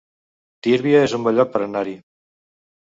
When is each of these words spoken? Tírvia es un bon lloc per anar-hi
Tírvia 0.67 1.03
es 1.09 1.15
un 1.19 1.29
bon 1.29 1.39
lloc 1.41 1.55
per 1.57 1.65
anar-hi 1.69 1.97